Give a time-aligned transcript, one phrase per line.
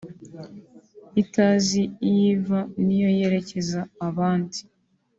[1.23, 4.59] itazi iyo iva n’iyo yerekeza abandi